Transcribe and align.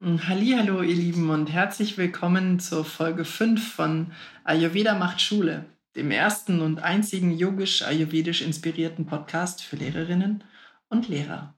Hallo, 0.00 0.80
ihr 0.82 0.94
Lieben 0.94 1.28
und 1.28 1.50
herzlich 1.50 1.98
willkommen 1.98 2.60
zur 2.60 2.84
Folge 2.84 3.24
5 3.24 3.74
von 3.74 4.12
Ayurveda 4.44 4.94
macht 4.94 5.20
Schule, 5.20 5.64
dem 5.96 6.12
ersten 6.12 6.60
und 6.60 6.78
einzigen 6.78 7.36
yogisch-ayurvedisch 7.36 8.42
inspirierten 8.42 9.06
Podcast 9.06 9.60
für 9.60 9.74
Lehrerinnen 9.74 10.44
und 10.88 11.08
Lehrer. 11.08 11.56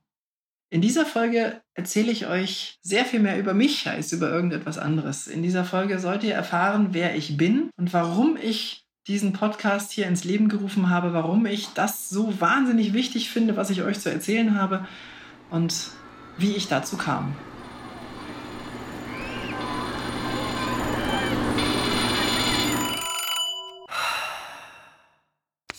In 0.70 0.80
dieser 0.80 1.04
Folge 1.04 1.60
erzähle 1.74 2.10
ich 2.10 2.28
euch 2.28 2.78
sehr 2.80 3.04
viel 3.04 3.20
mehr 3.20 3.38
über 3.38 3.52
mich 3.52 3.86
als 3.88 4.10
über 4.10 4.30
irgendetwas 4.30 4.78
anderes. 4.78 5.26
In 5.26 5.42
dieser 5.42 5.66
Folge 5.66 5.98
sollt 5.98 6.24
ihr 6.24 6.34
erfahren, 6.34 6.88
wer 6.92 7.14
ich 7.16 7.36
bin 7.36 7.68
und 7.76 7.92
warum 7.92 8.38
ich 8.40 8.86
diesen 9.06 9.34
Podcast 9.34 9.92
hier 9.92 10.06
ins 10.06 10.24
Leben 10.24 10.48
gerufen 10.48 10.88
habe, 10.88 11.12
warum 11.12 11.44
ich 11.44 11.68
das 11.74 12.08
so 12.08 12.40
wahnsinnig 12.40 12.94
wichtig 12.94 13.28
finde, 13.28 13.58
was 13.58 13.68
ich 13.68 13.82
euch 13.82 14.00
zu 14.00 14.10
erzählen 14.10 14.58
habe 14.58 14.86
und 15.50 15.90
wie 16.38 16.56
ich 16.56 16.68
dazu 16.68 16.96
kam. 16.96 17.36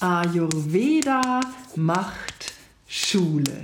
Ayurveda 0.03 1.41
macht 1.75 2.55
Schule. 2.87 3.61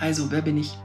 Also, 0.00 0.30
wer 0.30 0.40
bin 0.40 0.56
ich? 0.56 0.78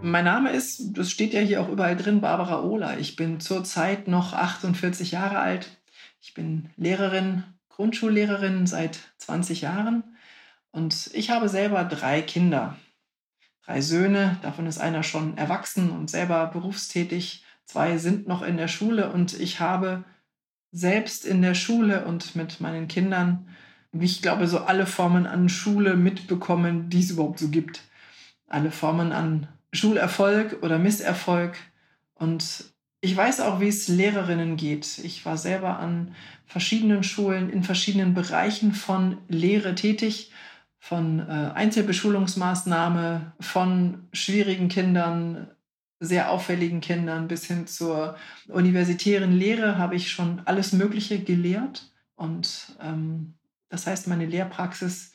Mein 0.00 0.24
Name 0.24 0.52
ist, 0.52 0.96
das 0.96 1.10
steht 1.10 1.32
ja 1.32 1.40
hier 1.40 1.60
auch 1.60 1.68
überall 1.68 1.96
drin, 1.96 2.20
Barbara 2.20 2.62
Ohler. 2.62 3.00
Ich 3.00 3.16
bin 3.16 3.40
zurzeit 3.40 4.06
noch 4.06 4.32
48 4.32 5.10
Jahre 5.10 5.40
alt. 5.40 5.76
Ich 6.20 6.34
bin 6.34 6.70
Lehrerin, 6.76 7.42
Grundschullehrerin 7.80 8.66
seit 8.66 8.98
20 9.16 9.62
Jahren 9.62 10.04
und 10.70 11.10
ich 11.14 11.30
habe 11.30 11.48
selber 11.48 11.82
drei 11.84 12.20
Kinder. 12.20 12.76
Drei 13.64 13.80
Söhne, 13.80 14.36
davon 14.42 14.66
ist 14.66 14.76
einer 14.76 15.02
schon 15.02 15.38
erwachsen 15.38 15.90
und 15.90 16.10
selber 16.10 16.48
berufstätig. 16.48 17.42
Zwei 17.64 17.96
sind 17.96 18.28
noch 18.28 18.42
in 18.42 18.58
der 18.58 18.68
Schule 18.68 19.10
und 19.10 19.32
ich 19.40 19.60
habe 19.60 20.04
selbst 20.70 21.24
in 21.24 21.40
der 21.40 21.54
Schule 21.54 22.04
und 22.04 22.36
mit 22.36 22.60
meinen 22.60 22.86
Kindern, 22.86 23.48
ich 23.98 24.20
glaube, 24.20 24.46
so 24.46 24.58
alle 24.58 24.84
Formen 24.84 25.26
an 25.26 25.48
Schule 25.48 25.96
mitbekommen, 25.96 26.90
die 26.90 27.00
es 27.00 27.12
überhaupt 27.12 27.38
so 27.38 27.48
gibt. 27.48 27.80
Alle 28.46 28.72
Formen 28.72 29.10
an 29.10 29.48
Schulerfolg 29.72 30.62
oder 30.62 30.78
Misserfolg. 30.78 31.56
Und 32.12 32.69
ich 33.00 33.16
weiß 33.16 33.40
auch, 33.40 33.60
wie 33.60 33.68
es 33.68 33.88
Lehrerinnen 33.88 34.56
geht. 34.56 34.98
Ich 34.98 35.24
war 35.24 35.38
selber 35.38 35.78
an 35.78 36.14
verschiedenen 36.46 37.02
Schulen 37.02 37.50
in 37.50 37.62
verschiedenen 37.62 38.14
Bereichen 38.14 38.72
von 38.72 39.18
Lehre 39.28 39.74
tätig, 39.74 40.32
von 40.78 41.20
äh, 41.20 41.50
Einzelbeschulungsmaßnahme, 41.54 43.32
von 43.40 44.08
schwierigen 44.12 44.68
Kindern, 44.68 45.50
sehr 45.98 46.30
auffälligen 46.30 46.80
Kindern 46.80 47.28
bis 47.28 47.44
hin 47.44 47.66
zur 47.66 48.16
universitären 48.48 49.32
Lehre 49.32 49.76
habe 49.76 49.96
ich 49.96 50.10
schon 50.10 50.40
alles 50.46 50.72
Mögliche 50.72 51.22
gelehrt. 51.22 51.92
Und 52.16 52.74
ähm, 52.82 53.34
das 53.68 53.86
heißt, 53.86 54.08
meine 54.08 54.26
Lehrpraxis 54.26 55.12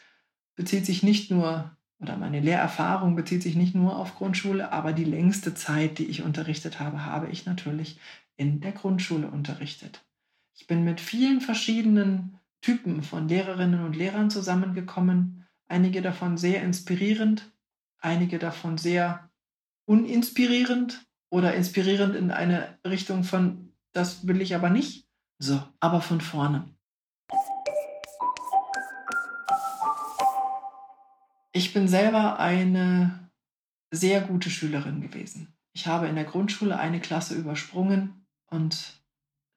bezieht 0.56 0.86
sich 0.86 1.02
nicht 1.04 1.32
nur 1.32 1.76
oder 2.00 2.18
meine 2.18 2.40
Lehrerfahrung 2.40 3.16
bezieht 3.16 3.44
sich 3.44 3.56
nicht 3.56 3.76
nur 3.76 3.98
auf 3.98 4.16
Grundschule, 4.16 4.72
aber 4.72 4.94
die 4.94 5.06
längste 5.06 5.54
Zeit, 5.54 5.98
die 5.98 6.06
ich 6.06 6.24
unterrichtet 6.24 6.80
habe, 6.80 7.06
habe 7.06 7.30
ich 7.30 7.46
natürlich 7.46 8.00
in 8.36 8.60
der 8.60 8.74
Grundschule 8.74 9.28
unterrichtet. 9.28 10.06
Ich 10.56 10.68
bin 10.68 10.84
mit 10.84 11.00
vielen 11.00 11.42
verschiedenen 11.42 12.40
Typen 12.62 13.04
von 13.04 13.28
Lehrerinnen 13.28 13.86
und 13.86 13.96
Lehrern 13.96 14.30
zusammengekommen, 14.30 15.46
einige 15.68 16.02
davon 16.02 16.38
sehr 16.38 16.64
inspirierend, 16.64 17.52
einige 18.00 18.40
davon 18.40 18.78
sehr 18.78 19.30
uninspirierend 19.86 21.06
oder 21.30 21.54
inspirierend 21.54 22.16
in 22.16 22.32
eine 22.32 22.78
Richtung 22.86 23.24
von, 23.24 23.74
das 23.94 24.28
will 24.28 24.42
ich 24.42 24.56
aber 24.56 24.70
nicht. 24.70 25.08
So, 25.38 25.62
aber 25.80 26.02
von 26.02 26.22
vorne. 26.22 26.75
Ich 31.56 31.72
bin 31.72 31.88
selber 31.88 32.38
eine 32.38 33.30
sehr 33.90 34.20
gute 34.20 34.50
Schülerin 34.50 35.00
gewesen. 35.00 35.56
Ich 35.72 35.88
habe 35.88 36.08
in 36.08 36.16
der 36.16 36.26
Grundschule 36.26 36.78
eine 36.78 37.00
Klasse 37.00 37.34
übersprungen 37.34 38.26
und 38.48 39.00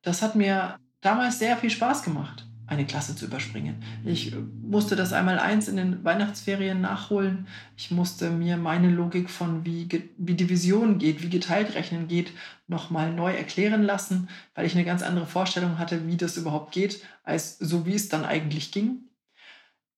das 0.02 0.22
hat 0.22 0.36
mir 0.36 0.78
damals 1.00 1.40
sehr 1.40 1.56
viel 1.56 1.70
Spaß 1.70 2.04
gemacht, 2.04 2.46
eine 2.68 2.86
Klasse 2.86 3.16
zu 3.16 3.24
überspringen. 3.24 3.82
Ich 4.04 4.32
musste 4.62 4.94
das 4.94 5.12
einmal 5.12 5.40
eins 5.40 5.66
in 5.66 5.76
den 5.76 6.04
Weihnachtsferien 6.04 6.80
nachholen. 6.80 7.48
Ich 7.76 7.90
musste 7.90 8.30
mir 8.30 8.56
meine 8.58 8.90
Logik 8.90 9.28
von 9.28 9.64
wie, 9.66 9.88
wie 10.18 10.34
Division 10.34 10.98
geht, 10.98 11.20
wie 11.20 11.30
geteilt 11.30 11.74
rechnen 11.74 12.06
geht, 12.06 12.30
nochmal 12.68 13.12
neu 13.12 13.34
erklären 13.34 13.82
lassen, 13.82 14.28
weil 14.54 14.66
ich 14.66 14.74
eine 14.76 14.84
ganz 14.84 15.02
andere 15.02 15.26
Vorstellung 15.26 15.78
hatte, 15.78 16.06
wie 16.06 16.16
das 16.16 16.36
überhaupt 16.36 16.70
geht, 16.70 17.02
als 17.24 17.58
so 17.58 17.86
wie 17.86 17.96
es 17.96 18.08
dann 18.08 18.24
eigentlich 18.24 18.70
ging. 18.70 19.08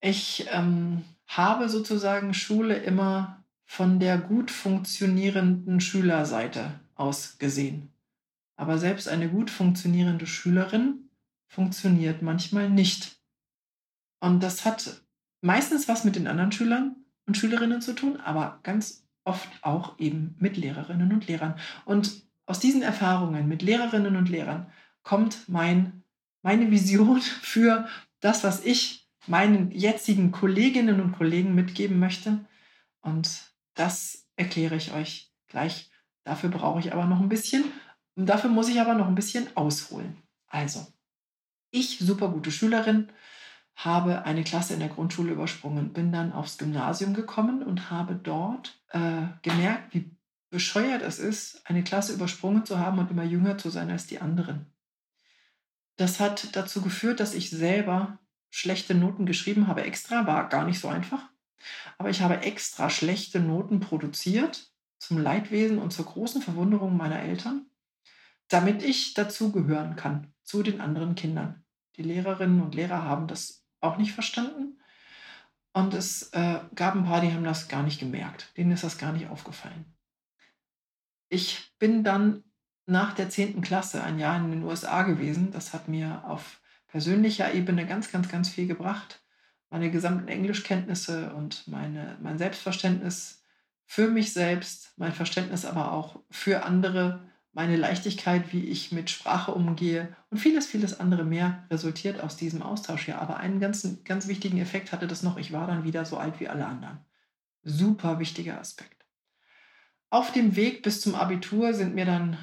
Ich 0.00 0.46
ähm, 0.50 1.04
habe 1.36 1.68
sozusagen 1.68 2.34
Schule 2.34 2.76
immer 2.76 3.44
von 3.64 4.00
der 4.00 4.18
gut 4.18 4.50
funktionierenden 4.50 5.80
Schülerseite 5.80 6.80
aus 6.96 7.38
gesehen. 7.38 7.92
Aber 8.56 8.78
selbst 8.78 9.08
eine 9.08 9.28
gut 9.28 9.48
funktionierende 9.48 10.26
Schülerin 10.26 11.08
funktioniert 11.46 12.20
manchmal 12.20 12.68
nicht. 12.68 13.20
Und 14.20 14.42
das 14.42 14.64
hat 14.64 15.02
meistens 15.40 15.88
was 15.88 16.04
mit 16.04 16.16
den 16.16 16.26
anderen 16.26 16.52
Schülern 16.52 16.96
und 17.26 17.36
Schülerinnen 17.36 17.80
zu 17.80 17.94
tun, 17.94 18.18
aber 18.20 18.58
ganz 18.64 19.06
oft 19.24 19.48
auch 19.62 19.98
eben 19.98 20.34
mit 20.38 20.56
Lehrerinnen 20.56 21.12
und 21.12 21.26
Lehrern. 21.28 21.54
Und 21.84 22.24
aus 22.46 22.58
diesen 22.58 22.82
Erfahrungen 22.82 23.46
mit 23.46 23.62
Lehrerinnen 23.62 24.16
und 24.16 24.28
Lehrern 24.28 24.70
kommt 25.04 25.48
mein, 25.48 26.02
meine 26.42 26.70
Vision 26.70 27.20
für 27.42 27.88
das, 28.18 28.42
was 28.42 28.64
ich 28.64 28.99
meinen 29.26 29.70
jetzigen 29.70 30.32
Kolleginnen 30.32 31.00
und 31.00 31.12
Kollegen 31.12 31.54
mitgeben 31.54 31.98
möchte. 31.98 32.44
Und 33.00 33.52
das 33.74 34.26
erkläre 34.36 34.76
ich 34.76 34.92
euch 34.92 35.32
gleich. 35.48 35.90
Dafür 36.24 36.50
brauche 36.50 36.80
ich 36.80 36.92
aber 36.92 37.06
noch 37.06 37.20
ein 37.20 37.28
bisschen. 37.28 37.64
Und 38.14 38.26
dafür 38.26 38.50
muss 38.50 38.68
ich 38.68 38.80
aber 38.80 38.94
noch 38.94 39.06
ein 39.06 39.14
bisschen 39.14 39.48
ausholen. 39.56 40.16
Also, 40.46 40.86
ich, 41.70 41.98
super 41.98 42.28
gute 42.28 42.50
Schülerin, 42.50 43.10
habe 43.76 44.24
eine 44.24 44.44
Klasse 44.44 44.74
in 44.74 44.80
der 44.80 44.88
Grundschule 44.88 45.32
übersprungen, 45.32 45.92
bin 45.92 46.12
dann 46.12 46.32
aufs 46.32 46.58
Gymnasium 46.58 47.14
gekommen 47.14 47.62
und 47.62 47.90
habe 47.90 48.14
dort 48.14 48.82
äh, 48.90 49.22
gemerkt, 49.42 49.94
wie 49.94 50.10
bescheuert 50.50 51.02
es 51.02 51.18
ist, 51.18 51.62
eine 51.64 51.84
Klasse 51.84 52.12
übersprungen 52.12 52.66
zu 52.66 52.78
haben 52.78 52.98
und 52.98 53.10
immer 53.10 53.22
jünger 53.22 53.56
zu 53.56 53.70
sein 53.70 53.90
als 53.90 54.06
die 54.06 54.20
anderen. 54.20 54.66
Das 55.96 56.18
hat 56.18 56.56
dazu 56.56 56.82
geführt, 56.82 57.20
dass 57.20 57.34
ich 57.34 57.50
selber 57.50 58.18
schlechte 58.50 58.94
Noten 58.94 59.26
geschrieben 59.26 59.66
habe, 59.66 59.82
extra, 59.82 60.26
war 60.26 60.48
gar 60.48 60.64
nicht 60.64 60.80
so 60.80 60.88
einfach. 60.88 61.28
Aber 61.98 62.10
ich 62.10 62.22
habe 62.22 62.42
extra 62.42 62.90
schlechte 62.90 63.40
Noten 63.40 63.80
produziert, 63.80 64.70
zum 64.98 65.18
Leidwesen 65.18 65.78
und 65.78 65.92
zur 65.92 66.04
großen 66.04 66.42
Verwunderung 66.42 66.96
meiner 66.96 67.20
Eltern, 67.20 67.66
damit 68.48 68.82
ich 68.82 69.14
dazugehören 69.14 69.96
kann 69.96 70.32
zu 70.42 70.62
den 70.62 70.80
anderen 70.80 71.14
Kindern. 71.14 71.64
Die 71.96 72.02
Lehrerinnen 72.02 72.60
und 72.60 72.74
Lehrer 72.74 73.04
haben 73.04 73.26
das 73.26 73.64
auch 73.80 73.96
nicht 73.96 74.12
verstanden. 74.12 74.78
Und 75.72 75.94
es 75.94 76.30
äh, 76.32 76.60
gab 76.74 76.94
ein 76.94 77.04
paar, 77.04 77.20
die 77.20 77.32
haben 77.32 77.44
das 77.44 77.68
gar 77.68 77.82
nicht 77.82 78.00
gemerkt. 78.00 78.52
Denen 78.56 78.72
ist 78.72 78.84
das 78.84 78.98
gar 78.98 79.12
nicht 79.12 79.28
aufgefallen. 79.28 79.84
Ich 81.28 81.72
bin 81.78 82.02
dann 82.02 82.42
nach 82.86 83.14
der 83.14 83.30
10. 83.30 83.60
Klasse 83.62 84.02
ein 84.02 84.18
Jahr 84.18 84.36
in 84.36 84.50
den 84.50 84.64
USA 84.64 85.04
gewesen. 85.04 85.52
Das 85.52 85.72
hat 85.72 85.86
mir 85.86 86.24
auf 86.26 86.59
persönlicher 86.90 87.54
Ebene 87.54 87.86
ganz, 87.86 88.10
ganz, 88.10 88.28
ganz 88.28 88.48
viel 88.48 88.66
gebracht. 88.66 89.22
Meine 89.70 89.90
gesamten 89.90 90.28
Englischkenntnisse 90.28 91.32
und 91.34 91.68
meine, 91.68 92.18
mein 92.20 92.38
Selbstverständnis 92.38 93.44
für 93.86 94.08
mich 94.08 94.32
selbst, 94.32 94.92
mein 94.96 95.12
Verständnis 95.12 95.64
aber 95.64 95.92
auch 95.92 96.20
für 96.30 96.64
andere, 96.64 97.28
meine 97.52 97.76
Leichtigkeit, 97.76 98.52
wie 98.52 98.64
ich 98.66 98.92
mit 98.92 99.10
Sprache 99.10 99.52
umgehe 99.52 100.16
und 100.30 100.38
vieles, 100.38 100.66
vieles 100.66 101.00
andere 101.00 101.24
mehr 101.24 101.66
resultiert 101.70 102.20
aus 102.20 102.36
diesem 102.36 102.62
Austausch 102.62 103.04
hier. 103.04 103.20
Aber 103.20 103.38
einen 103.38 103.60
ganz, 103.60 103.86
ganz 104.04 104.28
wichtigen 104.28 104.58
Effekt 104.58 104.92
hatte 104.92 105.08
das 105.08 105.22
noch. 105.22 105.38
Ich 105.38 105.52
war 105.52 105.66
dann 105.66 105.84
wieder 105.84 106.04
so 106.04 106.18
alt 106.18 106.38
wie 106.40 106.48
alle 106.48 106.66
anderen. 106.66 106.98
Super 107.62 108.18
wichtiger 108.18 108.60
Aspekt. 108.60 109.04
Auf 110.08 110.32
dem 110.32 110.56
Weg 110.56 110.82
bis 110.82 111.00
zum 111.00 111.14
Abitur 111.14 111.74
sind 111.74 111.94
mir 111.94 112.04
dann 112.04 112.36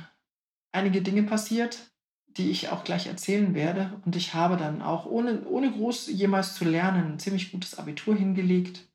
einige 0.72 1.02
Dinge 1.02 1.24
passiert, 1.24 1.92
die 2.38 2.50
ich 2.50 2.70
auch 2.70 2.84
gleich 2.84 3.08
erzählen 3.08 3.54
werde. 3.54 4.00
Und 4.06 4.16
ich 4.16 4.34
habe 4.34 4.58
dann 4.58 4.82
auch, 4.82 5.06
ohne, 5.06 5.44
ohne 5.46 5.72
groß 5.72 6.08
jemals 6.08 6.54
zu 6.56 6.66
lernen, 6.66 7.14
ein 7.14 7.20
ziemlich 7.20 7.52
gutes 7.52 7.78
Abitur 7.78 8.16
hingelegt, 8.16 8.88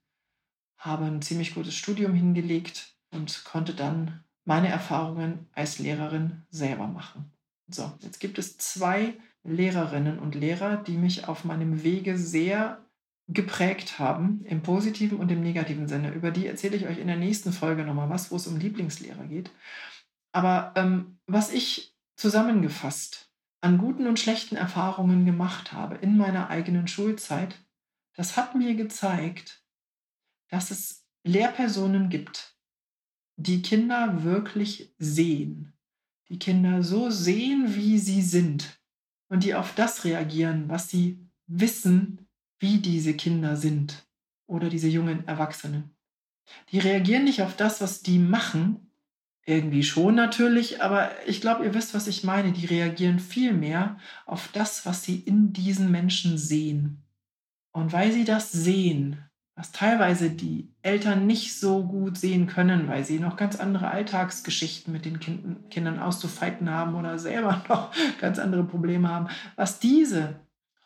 habe 0.79 1.05
ein 1.05 1.23
ziemlich 1.23 1.55
gutes 1.55 1.75
Studium 1.75 2.15
hingelegt 2.15 2.95
und 3.11 3.45
konnte 3.45 3.75
dann 3.75 4.25
meine 4.45 4.69
Erfahrungen 4.69 5.49
als 5.53 5.79
Lehrerin 5.79 6.43
selber 6.51 6.87
machen. 6.87 7.33
So, 7.69 7.93
jetzt 8.01 8.19
gibt 8.19 8.39
es 8.39 8.59
zwei 8.59 9.15
Lehrerinnen 9.45 10.19
und 10.19 10.35
Lehrer, 10.35 10.77
die 10.77 10.97
mich 10.97 11.29
auf 11.29 11.45
meinem 11.45 11.83
Wege 11.83 12.19
sehr 12.19 12.85
geprägt 13.29 13.99
haben, 13.99 14.45
im 14.45 14.63
positiven 14.63 15.19
und 15.19 15.31
im 15.31 15.43
negativen 15.43 15.89
Sinne. 15.89 16.13
Über 16.13 16.31
die 16.31 16.47
erzähle 16.47 16.77
ich 16.77 16.87
euch 16.87 16.99
in 16.99 17.07
der 17.07 17.17
nächsten 17.17 17.53
Folge 17.53 17.85
nochmal 17.85 18.11
was, 18.11 18.31
wo 18.31 18.37
es 18.37 18.47
um 18.47 18.59
Lieblingslehrer 18.59 19.25
geht. 19.25 19.51
Aber 20.33 20.73
ähm, 20.77 21.19
was 21.27 21.53
ich 21.53 21.95
zusammengefasst 22.17 23.32
an 23.63 23.79
guten 23.79 24.07
und 24.07 24.19
schlechten 24.19 24.57
Erfahrungen 24.57 25.25
gemacht 25.25 25.73
habe 25.73 25.95
in 25.97 26.17
meiner 26.17 26.51
eigenen 26.51 26.89
Schulzeit, 26.89 27.65
das 28.15 28.37
hat 28.37 28.55
mir 28.55 28.75
gezeigt, 28.75 29.65
dass 30.49 30.71
es 30.71 31.07
Lehrpersonen 31.25 32.11
gibt, 32.11 32.57
die 33.37 33.63
Kinder 33.63 34.25
wirklich 34.25 34.95
sehen, 34.99 35.73
die 36.29 36.39
Kinder 36.39 36.83
so 36.83 37.11
sehen, 37.11 37.75
wie 37.75 37.99
sie 37.99 38.21
sind 38.21 38.81
und 39.29 39.45
die 39.45 39.55
auf 39.55 39.75
das 39.75 40.05
reagieren, 40.05 40.69
was 40.69 40.91
sie 40.91 41.25
wissen, 41.47 42.29
wie 42.59 42.79
diese 42.79 43.15
Kinder 43.15 43.57
sind 43.57 44.07
oder 44.47 44.69
diese 44.69 44.89
jungen 44.89 45.27
Erwachsenen. 45.27 45.97
Die 46.71 46.81
reagieren 46.81 47.25
nicht 47.25 47.43
auf 47.43 47.57
das, 47.57 47.81
was 47.81 48.03
die 48.03 48.19
machen, 48.19 48.92
irgendwie 49.45 49.83
schon 49.83 50.15
natürlich, 50.15 50.83
aber 50.83 51.11
ich 51.27 51.41
glaube, 51.41 51.65
ihr 51.65 51.75
wisst, 51.75 51.95
was 51.95 52.07
ich 52.07 52.23
meine. 52.23 52.53
Die 52.53 52.67
reagieren 52.67 53.19
viel 53.19 53.53
mehr 53.53 53.99
auf 54.25 54.49
das, 54.53 54.87
was 54.87 55.03
sie 55.03 55.17
in 55.17 55.53
diesen 55.53 55.91
Menschen 55.91 56.39
sehen. 56.39 57.03
Und 57.73 57.93
weil 57.93 58.13
sie 58.13 58.25
das 58.25 58.53
sehen, 58.53 59.25
was 59.57 59.73
teilweise 59.73 60.31
die 60.31 60.73
Eltern 60.83 61.27
nicht 61.27 61.59
so 61.59 61.85
gut 61.85 62.17
sehen 62.17 62.47
können, 62.47 62.89
weil 62.89 63.05
sie 63.05 63.19
noch 63.19 63.37
ganz 63.37 63.57
andere 63.57 63.89
Alltagsgeschichten 63.91 64.93
mit 64.93 65.05
den 65.05 65.21
kind 65.21 65.71
Kindern 65.71 65.99
auszufeiten 65.99 66.71
haben 66.71 66.95
oder 66.95 67.19
selber 67.19 67.65
noch 67.69 67.93
ganz 68.19 68.39
andere 68.39 68.65
Probleme 68.65 69.09
haben, 69.09 69.29
was 69.57 69.81
diese 69.81 70.41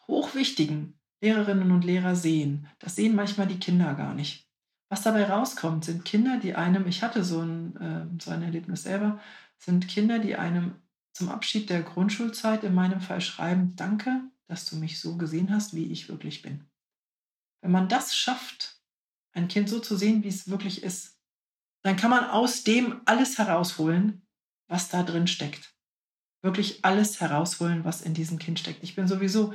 hochwichtigen 0.08 0.98
Lehrerinnen 1.20 1.72
und 1.72 1.84
Lehrer 1.84 2.14
sehen, 2.14 2.68
das 2.78 2.96
sehen 2.96 3.14
manchmal 3.14 3.46
die 3.46 3.58
Kinder 3.58 3.94
gar 3.94 4.14
nicht. 4.14 4.45
Was 4.88 5.02
dabei 5.02 5.24
rauskommt, 5.24 5.84
sind 5.84 6.04
Kinder, 6.04 6.38
die 6.38 6.54
einem, 6.54 6.86
ich 6.86 7.02
hatte 7.02 7.24
so 7.24 7.40
ein, 7.40 7.76
äh, 7.76 8.22
so 8.22 8.30
ein 8.30 8.42
Erlebnis 8.42 8.84
selber, 8.84 9.20
sind 9.58 9.88
Kinder, 9.88 10.18
die 10.18 10.36
einem 10.36 10.76
zum 11.12 11.28
Abschied 11.28 11.70
der 11.70 11.82
Grundschulzeit 11.82 12.62
in 12.62 12.74
meinem 12.74 13.00
Fall 13.00 13.20
schreiben, 13.20 13.74
danke, 13.74 14.22
dass 14.48 14.66
du 14.66 14.76
mich 14.76 15.00
so 15.00 15.16
gesehen 15.16 15.50
hast, 15.50 15.74
wie 15.74 15.90
ich 15.90 16.08
wirklich 16.08 16.42
bin. 16.42 16.68
Wenn 17.62 17.72
man 17.72 17.88
das 17.88 18.14
schafft, 18.14 18.80
ein 19.32 19.48
Kind 19.48 19.68
so 19.68 19.80
zu 19.80 19.96
sehen, 19.96 20.22
wie 20.22 20.28
es 20.28 20.48
wirklich 20.48 20.82
ist, 20.82 21.18
dann 21.82 21.96
kann 21.96 22.10
man 22.10 22.24
aus 22.24 22.64
dem 22.64 23.00
alles 23.06 23.38
herausholen, 23.38 24.26
was 24.68 24.88
da 24.88 25.02
drin 25.02 25.26
steckt. 25.26 25.74
Wirklich 26.42 26.84
alles 26.84 27.20
herausholen, 27.20 27.84
was 27.84 28.02
in 28.02 28.14
diesem 28.14 28.38
Kind 28.38 28.58
steckt. 28.58 28.82
Ich 28.82 28.94
bin 28.94 29.08
sowieso 29.08 29.54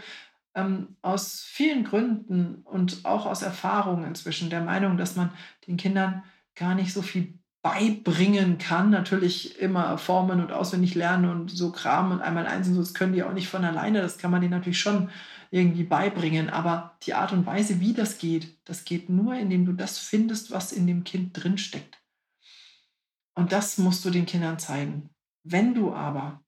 ähm, 0.55 0.95
aus 1.01 1.41
vielen 1.41 1.83
Gründen 1.83 2.61
und 2.63 3.05
auch 3.05 3.25
aus 3.25 3.41
Erfahrung 3.41 4.05
inzwischen 4.05 4.49
der 4.49 4.61
Meinung, 4.61 4.97
dass 4.97 5.15
man 5.15 5.31
den 5.67 5.77
Kindern 5.77 6.23
gar 6.55 6.75
nicht 6.75 6.93
so 6.93 7.01
viel 7.01 7.39
beibringen 7.61 8.57
kann. 8.57 8.89
Natürlich 8.89 9.59
immer 9.59 9.97
formen 9.97 10.41
und 10.41 10.51
auswendig 10.51 10.95
lernen 10.95 11.29
und 11.29 11.51
so 11.51 11.71
Kram 11.71 12.11
und 12.11 12.21
einmal 12.21 12.47
eins 12.47 12.67
und 12.67 12.75
so, 12.75 12.81
das 12.81 12.93
können 12.93 13.13
die 13.13 13.23
auch 13.23 13.33
nicht 13.33 13.47
von 13.47 13.63
alleine. 13.63 14.01
Das 14.01 14.17
kann 14.17 14.31
man 14.31 14.41
denen 14.41 14.53
natürlich 14.53 14.79
schon 14.79 15.09
irgendwie 15.51 15.83
beibringen. 15.83 16.49
Aber 16.49 16.97
die 17.03 17.13
Art 17.13 17.33
und 17.33 17.45
Weise, 17.45 17.79
wie 17.79 17.93
das 17.93 18.17
geht, 18.17 18.57
das 18.65 18.83
geht 18.83 19.09
nur, 19.09 19.35
indem 19.35 19.65
du 19.65 19.73
das 19.73 19.99
findest, 19.99 20.51
was 20.51 20.71
in 20.71 20.87
dem 20.87 21.03
Kind 21.03 21.31
drinsteckt. 21.33 22.01
Und 23.35 23.51
das 23.51 23.77
musst 23.77 24.03
du 24.03 24.09
den 24.09 24.25
Kindern 24.25 24.59
zeigen. 24.59 25.09
Wenn 25.43 25.73
du 25.73 25.93
aber 25.93 26.43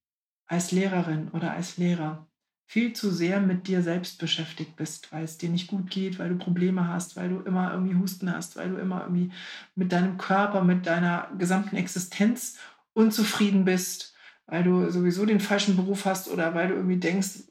als 0.46 0.72
Lehrerin 0.72 1.30
oder 1.30 1.52
als 1.52 1.78
Lehrer 1.78 2.28
viel 2.66 2.94
zu 2.94 3.12
sehr 3.12 3.40
mit 3.40 3.68
dir 3.68 3.82
selbst 3.82 4.20
beschäftigt 4.20 4.76
bist, 4.76 5.12
weil 5.12 5.24
es 5.24 5.38
dir 5.38 5.50
nicht 5.50 5.68
gut 5.68 5.90
geht, 5.90 6.18
weil 6.18 6.30
du 6.30 6.38
Probleme 6.38 6.88
hast, 6.88 7.16
weil 7.16 7.30
du 7.30 7.40
immer 7.42 7.72
irgendwie 7.72 7.96
Husten 7.96 8.34
hast, 8.34 8.56
weil 8.56 8.70
du 8.70 8.78
immer 8.78 9.02
irgendwie 9.02 9.32
mit 9.76 9.92
deinem 9.92 10.18
Körper, 10.18 10.64
mit 10.64 10.86
deiner 10.86 11.30
gesamten 11.38 11.76
Existenz 11.76 12.58
unzufrieden 12.94 13.66
bist, 13.66 14.16
weil 14.46 14.64
du 14.64 14.90
sowieso 14.90 15.26
den 15.26 15.40
falschen 15.40 15.76
Beruf 15.76 16.06
hast 16.06 16.30
oder 16.30 16.56
weil 16.56 16.70
du 16.70 16.76
irgendwie 16.76 16.98
denkst, 16.98 17.44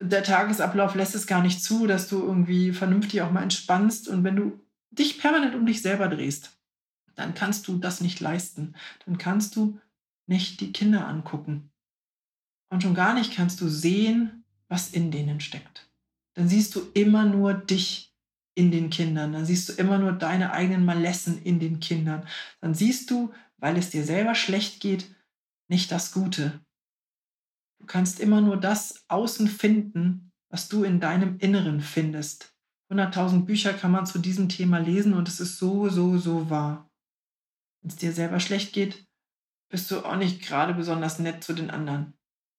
der 0.00 0.22
Tagesablauf 0.22 0.94
lässt 0.94 1.14
es 1.14 1.26
gar 1.26 1.42
nicht 1.42 1.62
zu, 1.62 1.86
dass 1.86 2.08
du 2.08 2.22
irgendwie 2.22 2.72
vernünftig 2.72 3.22
auch 3.22 3.30
mal 3.30 3.42
entspannst. 3.42 4.08
Und 4.08 4.24
wenn 4.24 4.36
du 4.36 4.60
dich 4.90 5.18
permanent 5.18 5.54
um 5.54 5.66
dich 5.66 5.82
selber 5.82 6.08
drehst, 6.08 6.58
dann 7.14 7.34
kannst 7.34 7.68
du 7.68 7.78
das 7.78 8.00
nicht 8.00 8.20
leisten. 8.20 8.74
Dann 9.06 9.18
kannst 9.18 9.56
du 9.56 9.78
nicht 10.26 10.60
die 10.60 10.72
Kinder 10.72 11.06
angucken. 11.06 11.70
Und 12.74 12.82
schon 12.82 12.94
gar 12.94 13.14
nicht 13.14 13.32
kannst 13.32 13.60
du 13.60 13.68
sehen, 13.68 14.44
was 14.66 14.90
in 14.90 15.12
denen 15.12 15.38
steckt. 15.38 15.88
Dann 16.34 16.48
siehst 16.48 16.74
du 16.74 16.80
immer 16.92 17.24
nur 17.24 17.54
dich 17.54 18.12
in 18.56 18.72
den 18.72 18.90
Kindern. 18.90 19.32
Dann 19.32 19.46
siehst 19.46 19.68
du 19.68 19.74
immer 19.74 19.96
nur 19.96 20.10
deine 20.10 20.50
eigenen 20.50 20.84
Malessen 20.84 21.40
in 21.40 21.60
den 21.60 21.78
Kindern. 21.78 22.26
Dann 22.60 22.74
siehst 22.74 23.12
du, 23.12 23.32
weil 23.58 23.76
es 23.76 23.90
dir 23.90 24.02
selber 24.02 24.34
schlecht 24.34 24.80
geht, 24.80 25.14
nicht 25.68 25.92
das 25.92 26.10
Gute. 26.10 26.64
Du 27.78 27.86
kannst 27.86 28.18
immer 28.18 28.40
nur 28.40 28.56
das 28.56 29.04
außen 29.06 29.46
finden, 29.46 30.32
was 30.50 30.68
du 30.68 30.82
in 30.82 30.98
deinem 30.98 31.38
Inneren 31.38 31.80
findest. 31.80 32.56
100.000 32.90 33.44
Bücher 33.44 33.72
kann 33.72 33.92
man 33.92 34.04
zu 34.04 34.18
diesem 34.18 34.48
Thema 34.48 34.78
lesen 34.78 35.14
und 35.14 35.28
es 35.28 35.38
ist 35.38 35.58
so, 35.58 35.88
so, 35.90 36.18
so 36.18 36.50
wahr. 36.50 36.90
Wenn 37.82 37.90
es 37.90 37.96
dir 37.98 38.12
selber 38.12 38.40
schlecht 38.40 38.72
geht, 38.72 39.06
bist 39.70 39.92
du 39.92 40.04
auch 40.04 40.16
nicht 40.16 40.42
gerade 40.42 40.74
besonders 40.74 41.20
nett 41.20 41.44
zu 41.44 41.52
den 41.52 41.70
anderen. 41.70 42.14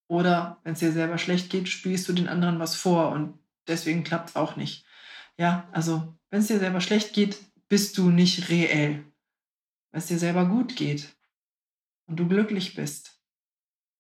Oder 0.08 0.60
wenn 0.64 0.74
es 0.74 0.80
dir 0.80 0.92
selber 0.92 1.18
schlecht 1.18 1.50
geht, 1.50 1.68
spielst 1.68 2.08
du 2.08 2.14
den 2.14 2.28
anderen 2.28 2.60
was 2.60 2.76
vor 2.76 3.12
und 3.12 3.40
deswegen 3.68 4.04
klappt 4.04 4.30
es 4.30 4.36
auch 4.36 4.56
nicht. 4.56 4.86
Ja, 5.38 5.68
also 5.72 6.16
wenn 6.30 6.42
es 6.42 6.48
dir 6.48 6.60
selber 6.60 6.82
schlecht 6.82 7.14
geht, 7.14 7.38
bist 7.68 7.98
du 7.98 8.10
nicht 8.10 8.50
reell. 8.50 9.04
Wenn 9.92 10.00
es 10.00 10.08
dir 10.08 10.20
selber 10.20 10.46
gut 10.46 10.76
geht 10.76 11.16
und 12.06 12.18
du 12.18 12.28
glücklich 12.28 12.76
bist, 12.76 13.20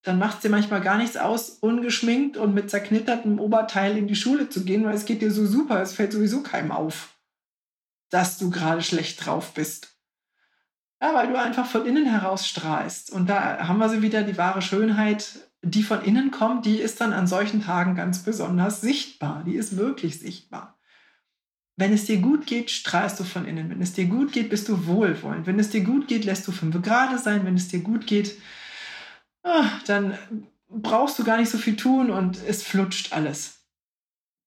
dann 0.03 0.19
macht 0.19 0.37
es 0.37 0.41
dir 0.41 0.49
manchmal 0.49 0.81
gar 0.81 0.97
nichts 0.97 1.17
aus, 1.17 1.49
ungeschminkt 1.49 2.37
und 2.37 2.53
mit 2.53 2.69
zerknittertem 2.69 3.39
Oberteil 3.39 3.97
in 3.97 4.07
die 4.07 4.15
Schule 4.15 4.49
zu 4.49 4.63
gehen, 4.63 4.85
weil 4.85 4.93
es 4.93 5.05
geht 5.05 5.21
dir 5.21 5.31
so 5.31 5.45
super, 5.47 5.81
es 5.81 5.93
fällt 5.93 6.11
sowieso 6.11 6.43
keinem 6.43 6.71
auf, 6.71 7.17
dass 8.11 8.37
du 8.37 8.51
gerade 8.51 8.83
schlecht 8.83 9.25
drauf 9.25 9.55
bist. 9.55 9.97
Ja, 11.01 11.13
weil 11.15 11.27
du 11.27 11.39
einfach 11.39 11.65
von 11.65 11.85
innen 11.85 12.05
heraus 12.05 12.47
strahlst. 12.47 13.11
Und 13.11 13.27
da 13.27 13.67
haben 13.67 13.79
wir 13.79 13.89
so 13.89 14.01
wieder 14.01 14.23
die 14.23 14.37
wahre 14.37 14.61
Schönheit, 14.61 15.49
die 15.65 15.83
von 15.83 16.03
innen 16.03 16.29
kommt, 16.29 16.65
die 16.65 16.77
ist 16.77 17.01
dann 17.01 17.11
an 17.11 17.25
solchen 17.25 17.63
Tagen 17.63 17.95
ganz 17.95 18.23
besonders 18.23 18.81
sichtbar. 18.81 19.43
Die 19.43 19.55
ist 19.55 19.77
wirklich 19.77 20.19
sichtbar. 20.19 20.77
Wenn 21.75 21.91
es 21.91 22.05
dir 22.05 22.17
gut 22.17 22.45
geht, 22.45 22.69
strahlst 22.69 23.19
du 23.19 23.23
von 23.23 23.45
innen. 23.45 23.69
Wenn 23.69 23.81
es 23.81 23.93
dir 23.93 24.05
gut 24.05 24.31
geht, 24.31 24.49
bist 24.49 24.69
du 24.69 24.85
wohlwollend. 24.85 25.47
Wenn 25.47 25.59
es 25.59 25.71
dir 25.71 25.83
gut 25.83 26.07
geht, 26.07 26.23
lässt 26.23 26.47
du 26.47 26.51
fünf 26.51 26.81
gerade 26.81 27.17
sein. 27.17 27.45
Wenn 27.45 27.55
es 27.55 27.67
dir 27.67 27.79
gut 27.79 28.05
geht, 28.05 28.37
ach, 29.43 29.83
dann 29.83 30.17
brauchst 30.69 31.17
du 31.17 31.23
gar 31.23 31.37
nicht 31.37 31.49
so 31.49 31.57
viel 31.57 31.75
tun 31.75 32.11
und 32.11 32.39
es 32.47 32.63
flutscht 32.63 33.11
alles. 33.11 33.65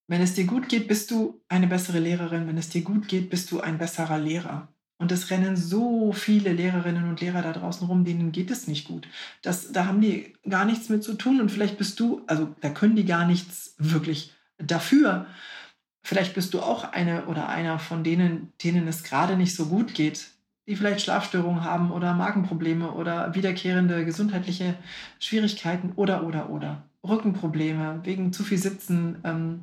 Wenn 0.06 0.22
es 0.22 0.34
dir 0.34 0.44
gut 0.44 0.68
geht, 0.68 0.88
bist 0.88 1.10
du 1.10 1.42
eine 1.48 1.66
bessere 1.66 1.98
Lehrerin. 1.98 2.46
Wenn 2.46 2.56
es 2.58 2.70
dir 2.70 2.82
gut 2.82 3.08
geht, 3.08 3.28
bist 3.28 3.50
du 3.50 3.60
ein 3.60 3.76
besserer 3.76 4.18
Lehrer. 4.18 4.68
Und 4.98 5.12
es 5.12 5.30
rennen 5.30 5.56
so 5.56 6.12
viele 6.12 6.52
Lehrerinnen 6.52 7.08
und 7.08 7.20
Lehrer 7.20 7.40
da 7.40 7.52
draußen 7.52 7.86
rum, 7.86 8.04
denen 8.04 8.32
geht 8.32 8.50
es 8.50 8.66
nicht 8.66 8.88
gut. 8.88 9.06
Das, 9.42 9.70
da 9.70 9.86
haben 9.86 10.00
die 10.00 10.34
gar 10.48 10.64
nichts 10.64 10.88
mit 10.88 11.04
zu 11.04 11.14
tun 11.14 11.40
und 11.40 11.50
vielleicht 11.50 11.78
bist 11.78 12.00
du, 12.00 12.22
also 12.26 12.54
da 12.60 12.68
können 12.70 12.96
die 12.96 13.04
gar 13.04 13.24
nichts 13.24 13.76
wirklich 13.78 14.34
dafür. 14.58 15.26
Vielleicht 16.02 16.34
bist 16.34 16.52
du 16.52 16.60
auch 16.60 16.92
eine 16.92 17.26
oder 17.26 17.48
einer 17.48 17.78
von 17.78 18.02
denen, 18.02 18.52
denen 18.62 18.88
es 18.88 19.04
gerade 19.04 19.36
nicht 19.36 19.54
so 19.54 19.66
gut 19.66 19.94
geht, 19.94 20.30
die 20.66 20.74
vielleicht 20.74 21.00
Schlafstörungen 21.00 21.62
haben 21.62 21.92
oder 21.92 22.12
Magenprobleme 22.14 22.92
oder 22.92 23.34
wiederkehrende 23.34 24.04
gesundheitliche 24.04 24.74
Schwierigkeiten 25.20 25.92
oder, 25.96 26.24
oder, 26.24 26.50
oder. 26.50 26.82
Rückenprobleme 27.06 28.00
wegen 28.02 28.32
zu 28.32 28.42
viel 28.42 28.58
Sitzen. 28.58 29.18
Ähm, 29.22 29.62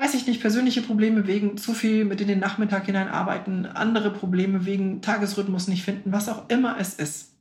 weiß 0.00 0.14
ich 0.14 0.26
nicht, 0.26 0.40
persönliche 0.40 0.80
Probleme 0.80 1.26
wegen 1.26 1.58
zu 1.58 1.74
viel 1.74 2.06
mit 2.06 2.22
in 2.22 2.28
den 2.28 2.38
Nachmittag 2.38 2.86
hinein 2.86 3.08
arbeiten, 3.08 3.66
andere 3.66 4.10
Probleme 4.10 4.64
wegen 4.64 5.02
Tagesrhythmus 5.02 5.68
nicht 5.68 5.84
finden, 5.84 6.10
was 6.10 6.30
auch 6.30 6.48
immer 6.48 6.78
es 6.78 6.94
ist. 6.94 7.36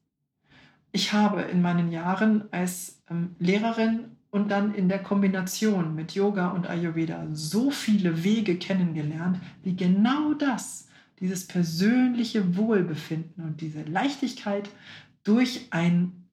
Ich 0.92 1.14
habe 1.14 1.44
in 1.44 1.62
meinen 1.62 1.90
Jahren 1.90 2.52
als 2.52 3.02
ähm, 3.10 3.36
Lehrerin 3.40 4.18
und 4.30 4.52
dann 4.52 4.76
in 4.76 4.90
der 4.90 5.02
Kombination 5.02 5.96
mit 5.96 6.12
Yoga 6.12 6.50
und 6.50 6.68
Ayurveda 6.68 7.28
so 7.32 7.72
viele 7.72 8.26
Wege 8.26 8.58
kennengelernt, 8.58 9.40
wie 9.64 9.78
genau 9.78 10.34
das, 10.34 10.90
dieses 11.22 11.48
persönliche 11.48 12.58
Wohlbefinden 12.58 13.46
und 13.46 13.62
diese 13.62 13.84
Leichtigkeit 13.84 14.70
durch 15.24 15.68
ein, 15.70 16.28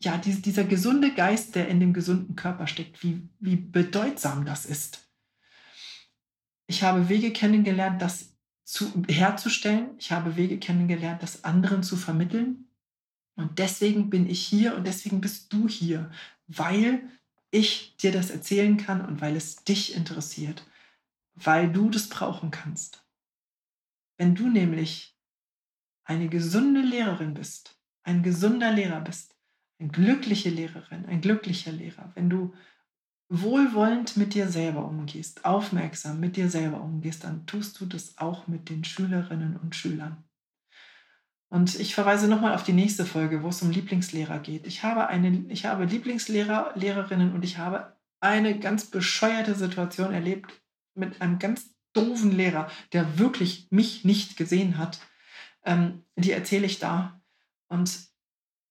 ja, 0.00 0.16
dieser 0.18 0.64
gesunde 0.64 1.12
Geist, 1.12 1.56
der 1.56 1.66
in 1.66 1.80
dem 1.80 1.92
gesunden 1.92 2.36
Körper 2.36 2.68
steckt, 2.68 3.02
wie, 3.02 3.28
wie 3.40 3.56
bedeutsam 3.56 4.44
das 4.44 4.64
ist. 4.64 5.07
Ich 6.68 6.82
habe 6.82 7.08
Wege 7.08 7.32
kennengelernt, 7.32 8.00
das 8.02 8.36
zu, 8.62 8.92
herzustellen. 9.08 9.90
Ich 9.98 10.12
habe 10.12 10.36
Wege 10.36 10.58
kennengelernt, 10.58 11.22
das 11.22 11.42
anderen 11.42 11.82
zu 11.82 11.96
vermitteln. 11.96 12.68
Und 13.36 13.58
deswegen 13.58 14.10
bin 14.10 14.28
ich 14.28 14.44
hier 14.44 14.76
und 14.76 14.86
deswegen 14.86 15.20
bist 15.20 15.52
du 15.52 15.66
hier, 15.66 16.10
weil 16.46 17.08
ich 17.50 17.96
dir 17.96 18.12
das 18.12 18.30
erzählen 18.30 18.76
kann 18.76 19.04
und 19.04 19.22
weil 19.22 19.34
es 19.34 19.64
dich 19.64 19.96
interessiert, 19.96 20.66
weil 21.34 21.72
du 21.72 21.88
das 21.88 22.08
brauchen 22.10 22.50
kannst. 22.50 23.06
Wenn 24.18 24.34
du 24.34 24.48
nämlich 24.48 25.16
eine 26.04 26.28
gesunde 26.28 26.82
Lehrerin 26.82 27.32
bist, 27.32 27.78
ein 28.02 28.22
gesunder 28.22 28.72
Lehrer 28.72 29.00
bist, 29.00 29.36
eine 29.78 29.88
glückliche 29.88 30.50
Lehrerin, 30.50 31.06
ein 31.06 31.22
glücklicher 31.22 31.72
Lehrer, 31.72 32.12
wenn 32.14 32.28
du 32.28 32.52
wohlwollend 33.28 34.16
mit 34.16 34.34
dir 34.34 34.48
selber 34.48 34.84
umgehst, 34.84 35.44
aufmerksam 35.44 36.18
mit 36.20 36.36
dir 36.36 36.48
selber 36.48 36.80
umgehst, 36.80 37.24
dann 37.24 37.46
tust 37.46 37.80
du 37.80 37.86
das 37.86 38.16
auch 38.18 38.46
mit 38.46 38.70
den 38.70 38.84
Schülerinnen 38.84 39.56
und 39.56 39.76
Schülern. 39.76 40.24
Und 41.50 41.78
ich 41.78 41.94
verweise 41.94 42.28
nochmal 42.28 42.54
auf 42.54 42.64
die 42.64 42.72
nächste 42.72 43.06
Folge, 43.06 43.42
wo 43.42 43.48
es 43.48 43.62
um 43.62 43.70
Lieblingslehrer 43.70 44.38
geht. 44.38 44.66
Ich 44.66 44.82
habe, 44.82 45.08
eine, 45.08 45.44
ich 45.48 45.64
habe 45.64 45.84
Lieblingslehrer, 45.84 46.72
Lehrerinnen 46.74 47.32
und 47.32 47.44
ich 47.44 47.58
habe 47.58 47.96
eine 48.20 48.58
ganz 48.58 48.86
bescheuerte 48.86 49.54
Situation 49.54 50.12
erlebt 50.12 50.52
mit 50.94 51.20
einem 51.22 51.38
ganz 51.38 51.70
doofen 51.94 52.32
Lehrer, 52.32 52.70
der 52.92 53.18
wirklich 53.18 53.68
mich 53.70 54.04
nicht 54.04 54.36
gesehen 54.36 54.76
hat. 54.76 55.00
Ähm, 55.64 56.04
die 56.16 56.32
erzähle 56.32 56.66
ich 56.66 56.78
da. 56.78 57.20
Und 57.68 57.98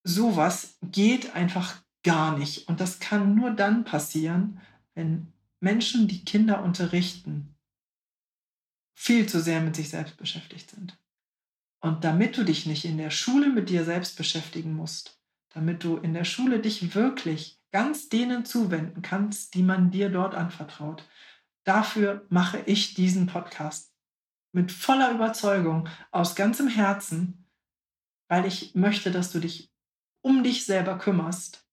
sowas 0.04 0.78
geht 0.84 1.36
einfach 1.36 1.82
gar 2.08 2.38
nicht. 2.38 2.70
Und 2.70 2.80
das 2.80 3.00
kann 3.00 3.36
nur 3.36 3.52
dann 3.52 3.84
passieren, 3.84 4.62
wenn 4.96 5.34
Menschen, 5.60 6.08
die 6.08 6.24
Kinder 6.24 6.64
unterrichten, 6.64 7.54
viel 8.96 9.28
zu 9.28 9.42
sehr 9.42 9.60
mit 9.60 9.76
sich 9.76 9.90
selbst 9.90 10.16
beschäftigt 10.16 10.72
sind. 10.72 10.98
Und 11.82 12.06
damit 12.06 12.38
du 12.38 12.46
dich 12.46 12.66
nicht 12.66 12.86
in 12.86 12.98
der 12.98 13.10
Schule 13.10 13.50
mit 13.50 13.70
dir 13.70 13.84
selbst 13.84 14.18
beschäftigen 14.18 14.74
musst, 14.74 15.20
damit 15.50 15.84
du 15.84 15.98
in 15.98 16.14
der 16.14 16.24
Schule 16.24 16.60
dich 16.60 16.96
wirklich 16.96 17.60
ganz 17.72 18.08
denen 18.08 18.46
zuwenden 18.46 19.02
kannst, 19.02 19.54
die 19.54 19.62
man 19.62 19.92
dir 19.92 20.10
dort 20.10 20.34
anvertraut, 20.34 21.06
dafür 21.66 22.26
mache 22.30 22.60
ich 22.66 22.94
diesen 22.94 23.28
Podcast 23.28 23.94
mit 24.54 24.72
voller 24.72 25.12
Überzeugung, 25.12 25.90
aus 26.12 26.36
ganzem 26.36 26.70
Herzen, 26.70 27.46
weil 28.30 28.46
ich 28.46 28.76
möchte, 28.76 29.12
dass 29.12 29.34
du 29.34 29.40
dich 29.40 29.70
um 30.22 30.44
dich 30.44 30.66
selber 30.66 30.98
kümmerst 30.98 31.67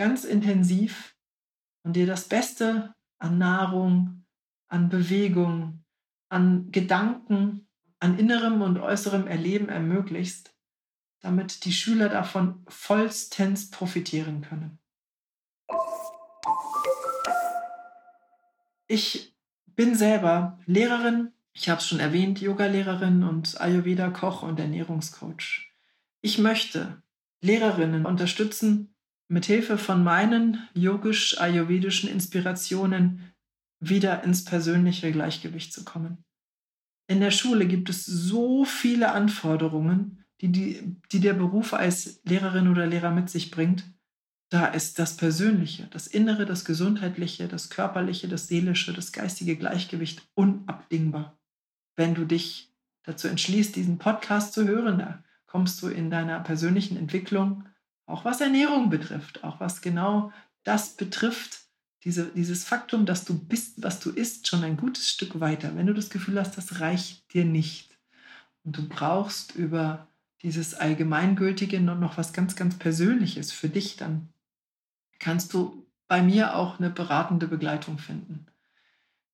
ganz 0.00 0.24
intensiv 0.24 1.14
und 1.82 1.94
dir 1.94 2.06
das 2.06 2.26
Beste 2.26 2.94
an 3.18 3.36
Nahrung, 3.36 4.24
an 4.68 4.88
Bewegung, 4.88 5.84
an 6.30 6.72
Gedanken, 6.72 7.68
an 7.98 8.18
innerem 8.18 8.62
und 8.62 8.78
äußerem 8.78 9.26
Erleben 9.26 9.68
ermöglichst, 9.68 10.56
damit 11.20 11.66
die 11.66 11.72
Schüler 11.74 12.08
davon 12.08 12.64
vollstens 12.66 13.68
profitieren 13.68 14.40
können. 14.40 14.78
Ich 18.86 19.36
bin 19.66 19.94
selber 19.94 20.58
Lehrerin, 20.64 21.32
ich 21.52 21.68
habe 21.68 21.80
es 21.80 21.86
schon 21.86 22.00
erwähnt, 22.00 22.40
Yogalehrerin 22.40 23.22
und 23.22 23.60
Ayurveda-Koch 23.60 24.44
und 24.44 24.58
Ernährungscoach. 24.58 25.70
Ich 26.22 26.38
möchte 26.38 27.02
Lehrerinnen 27.42 28.06
unterstützen, 28.06 28.89
mit 29.30 29.46
Hilfe 29.46 29.78
von 29.78 30.02
meinen 30.02 30.68
yogisch-ayurvedischen 30.74 32.10
Inspirationen 32.10 33.32
wieder 33.78 34.24
ins 34.24 34.44
persönliche 34.44 35.12
Gleichgewicht 35.12 35.72
zu 35.72 35.84
kommen. 35.84 36.24
In 37.06 37.20
der 37.20 37.30
Schule 37.30 37.66
gibt 37.66 37.88
es 37.88 38.04
so 38.04 38.64
viele 38.64 39.12
Anforderungen, 39.12 40.24
die, 40.40 40.48
die, 40.48 40.96
die 41.12 41.20
der 41.20 41.34
Beruf 41.34 41.74
als 41.74 42.20
Lehrerin 42.24 42.68
oder 42.68 42.86
Lehrer 42.86 43.12
mit 43.12 43.30
sich 43.30 43.52
bringt. 43.52 43.84
Da 44.48 44.66
ist 44.66 44.98
das 44.98 45.16
Persönliche, 45.16 45.86
das 45.92 46.08
Innere, 46.08 46.44
das 46.44 46.64
Gesundheitliche, 46.64 47.46
das 47.46 47.70
Körperliche, 47.70 48.26
das 48.26 48.48
Seelische, 48.48 48.92
das 48.92 49.12
geistige 49.12 49.56
Gleichgewicht 49.56 50.28
unabdingbar. 50.34 51.38
Wenn 51.94 52.16
du 52.16 52.24
dich 52.24 52.74
dazu 53.04 53.28
entschließt, 53.28 53.76
diesen 53.76 53.98
Podcast 53.98 54.54
zu 54.54 54.66
hören, 54.66 54.98
da 54.98 55.22
kommst 55.46 55.80
du 55.82 55.88
in 55.88 56.10
deiner 56.10 56.40
persönlichen 56.40 56.96
Entwicklung 56.96 57.64
auch 58.10 58.24
was 58.24 58.40
Ernährung 58.40 58.90
betrifft, 58.90 59.44
auch 59.44 59.60
was 59.60 59.80
genau 59.80 60.32
das 60.64 60.96
betrifft, 60.96 61.60
diese, 62.04 62.26
dieses 62.26 62.64
Faktum, 62.64 63.06
dass 63.06 63.24
du 63.24 63.38
bist, 63.38 63.82
was 63.82 64.00
du 64.00 64.10
isst, 64.10 64.48
schon 64.48 64.64
ein 64.64 64.76
gutes 64.76 65.10
Stück 65.10 65.40
weiter. 65.40 65.76
Wenn 65.76 65.86
du 65.86 65.94
das 65.94 66.10
Gefühl 66.10 66.38
hast, 66.38 66.56
das 66.56 66.80
reicht 66.80 67.32
dir 67.34 67.44
nicht 67.44 67.98
und 68.64 68.76
du 68.76 68.88
brauchst 68.88 69.54
über 69.54 70.08
dieses 70.42 70.74
Allgemeingültige 70.74 71.80
noch 71.80 72.16
was 72.16 72.32
ganz, 72.32 72.56
ganz 72.56 72.78
Persönliches 72.78 73.52
für 73.52 73.68
dich, 73.68 73.96
dann 73.96 74.32
kannst 75.18 75.52
du 75.52 75.86
bei 76.08 76.22
mir 76.22 76.56
auch 76.56 76.78
eine 76.78 76.90
beratende 76.90 77.46
Begleitung 77.46 77.98
finden. 77.98 78.46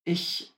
Ich 0.04 0.52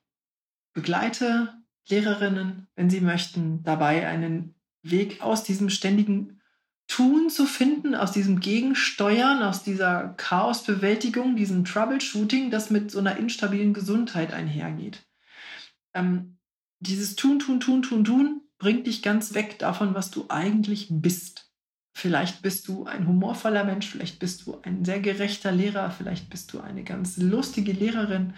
begleite 0.73 1.53
Lehrerinnen, 1.87 2.67
wenn 2.75 2.89
sie 2.89 3.01
möchten, 3.01 3.63
dabei 3.63 4.07
einen 4.07 4.55
Weg 4.81 5.21
aus 5.21 5.43
diesem 5.43 5.69
ständigen 5.69 6.38
Tun 6.89 7.29
zu 7.29 7.45
finden, 7.45 7.93
aus 7.93 8.11
diesem 8.11 8.39
Gegensteuern, 8.39 9.43
aus 9.43 9.63
dieser 9.63 10.15
Chaosbewältigung, 10.17 11.35
diesem 11.35 11.63
Troubleshooting, 11.63 12.49
das 12.49 12.71
mit 12.71 12.89
so 12.89 12.97
einer 12.99 13.15
instabilen 13.17 13.73
Gesundheit 13.73 14.33
einhergeht. 14.33 15.07
Ähm, 15.93 16.39
dieses 16.79 17.15
Tun, 17.15 17.37
Tun, 17.37 17.59
Tun, 17.59 17.83
Tun, 17.83 18.03
Tun 18.03 18.41
bringt 18.57 18.87
dich 18.87 19.03
ganz 19.03 19.35
weg 19.35 19.59
davon, 19.59 19.93
was 19.93 20.09
du 20.09 20.25
eigentlich 20.29 20.87
bist. 20.89 21.51
Vielleicht 21.93 22.41
bist 22.41 22.67
du 22.67 22.85
ein 22.85 23.07
humorvoller 23.07 23.63
Mensch, 23.63 23.87
vielleicht 23.87 24.19
bist 24.19 24.45
du 24.45 24.59
ein 24.63 24.83
sehr 24.83 24.99
gerechter 24.99 25.51
Lehrer, 25.51 25.91
vielleicht 25.91 26.29
bist 26.29 26.51
du 26.53 26.59
eine 26.59 26.83
ganz 26.83 27.17
lustige 27.17 27.71
Lehrerin 27.71 28.33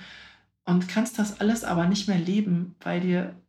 und 0.66 0.90
kannst 0.90 1.18
das 1.20 1.40
alles 1.40 1.64
aber 1.64 1.88
nicht 1.88 2.10
mehr 2.10 2.20
leben, 2.20 2.76
weil 2.82 3.00
dir 3.00 3.42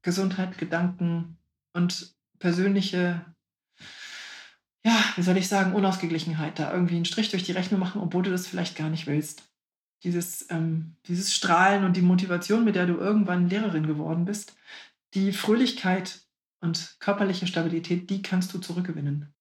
Gesundheit, 0.00 0.56
Gedanken 0.56 1.36
und 1.74 2.14
persönliche 2.38 3.33
ja, 4.84 5.02
wie 5.16 5.22
soll 5.22 5.38
ich 5.38 5.48
sagen, 5.48 5.74
Unausgeglichenheit, 5.74 6.58
da 6.58 6.70
irgendwie 6.70 6.96
einen 6.96 7.06
Strich 7.06 7.30
durch 7.30 7.42
die 7.42 7.52
Rechnung 7.52 7.80
machen, 7.80 8.02
obwohl 8.02 8.22
du 8.22 8.30
das 8.30 8.46
vielleicht 8.46 8.76
gar 8.76 8.90
nicht 8.90 9.06
willst. 9.06 9.50
Dieses, 10.02 10.50
ähm, 10.50 10.96
dieses 11.06 11.34
Strahlen 11.34 11.84
und 11.84 11.96
die 11.96 12.02
Motivation, 12.02 12.64
mit 12.64 12.76
der 12.76 12.86
du 12.86 12.98
irgendwann 12.98 13.48
Lehrerin 13.48 13.86
geworden 13.86 14.26
bist, 14.26 14.54
die 15.14 15.32
Fröhlichkeit 15.32 16.20
und 16.60 16.96
körperliche 16.98 17.46
Stabilität, 17.46 18.10
die 18.10 18.20
kannst 18.20 18.52
du 18.52 18.58
zurückgewinnen. 18.58 19.32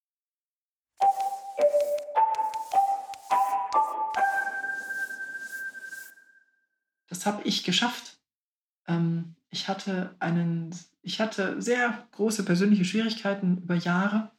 Das 7.09 7.25
habe 7.25 7.43
ich 7.43 7.65
geschafft. 7.65 8.17
Ähm, 8.87 9.35
ich, 9.49 9.67
hatte 9.67 10.15
einen, 10.19 10.73
ich 11.01 11.19
hatte 11.19 11.61
sehr 11.61 12.07
große 12.11 12.45
persönliche 12.45 12.85
Schwierigkeiten 12.85 13.57
über 13.57 13.75
Jahre 13.75 14.31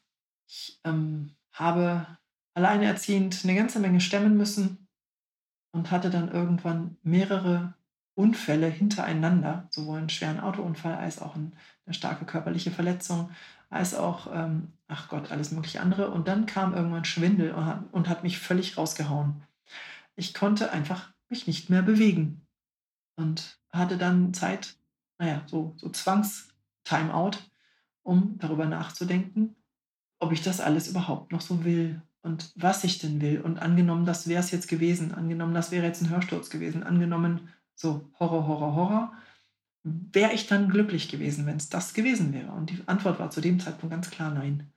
ich 0.47 0.81
ähm, 0.85 1.35
habe 1.53 2.07
alleinerziehend 2.55 3.41
eine 3.45 3.55
ganze 3.55 3.81
Menge 3.81 4.01
stemmen 4.01 4.37
müssen 4.37 4.87
und 5.73 5.91
hatte 5.91 6.11
dann 6.11 6.31
irgendwann 6.31 6.97
mehrere 7.03 7.75
Unfälle 8.15 8.69
hintereinander, 8.69 9.67
sowohl 9.71 9.99
einen 9.99 10.09
schweren 10.09 10.41
Autounfall 10.41 10.95
als 10.95 11.21
auch 11.21 11.35
eine 11.35 11.53
starke 11.91 12.25
körperliche 12.25 12.71
Verletzung, 12.71 13.31
als 13.71 13.95
auch, 13.95 14.29
ähm, 14.33 14.73
ach 14.87 15.09
Gott, 15.09 15.33
alles 15.33 15.51
mögliche 15.51 15.81
andere. 15.81 16.11
Und 16.11 16.29
dann 16.29 16.47
kam 16.47 16.75
irgendwann 16.75 17.05
Schwindel 17.05 17.53
und 17.53 17.67
hat, 17.67 17.85
und 17.93 18.09
hat 18.09 18.23
mich 18.23 18.39
völlig 18.39 18.79
rausgehauen. 18.79 19.43
Ich 20.15 20.33
konnte 20.33 20.71
einfach 20.71 21.13
mich 21.29 21.49
nicht 21.49 21.71
mehr 21.71 21.83
bewegen 21.83 22.47
und 23.17 23.59
hatte 23.73 23.99
dann 23.99 24.33
Zeit, 24.33 24.77
naja, 25.19 25.43
so, 25.47 25.75
so 25.77 25.89
Zwangs-Timeout, 25.89 27.39
um 28.05 28.39
darüber 28.39 28.67
nachzudenken, 28.67 29.57
ob 30.25 30.33
ich 30.33 30.43
das 30.43 30.61
alles 30.61 30.89
überhaupt 30.89 31.33
noch 31.33 31.43
so 31.43 31.65
will 31.65 32.01
und 32.23 32.51
was 32.57 32.83
ich 32.85 32.99
denn 32.99 33.21
will. 33.21 33.41
Und 33.43 33.59
angenommen, 33.59 34.07
das 34.07 34.27
wäre 34.27 34.41
es 34.41 34.51
jetzt 34.51 34.69
gewesen, 34.69 35.13
angenommen, 35.13 35.55
das 35.55 35.71
wäre 35.71 35.85
jetzt 35.85 36.03
ein 36.03 36.09
Hörsturz 36.09 36.49
gewesen, 36.49 36.83
angenommen, 36.83 37.49
so 37.75 38.11
Horror, 38.19 38.47
Horror, 38.47 38.75
Horror, 38.75 39.13
wäre 39.83 40.33
ich 40.33 40.47
dann 40.47 40.71
glücklich 40.71 41.11
gewesen, 41.11 41.45
wenn 41.45 41.59
es 41.59 41.69
das 41.69 41.93
gewesen 41.93 42.33
wäre? 42.33 42.53
Und 42.53 42.71
die 42.71 42.83
Antwort 42.87 43.19
war 43.19 43.31
zu 43.31 43.43
dem 43.43 43.61
Zeitpunkt 43.61 43.93
ganz 43.93 44.11
klar 44.11 44.33
nein. 44.33 44.73